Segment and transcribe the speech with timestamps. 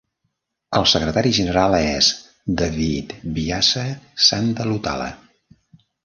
[0.77, 2.07] El secretari general és
[2.61, 3.83] David Byaza
[4.29, 5.11] Sanda Lutala.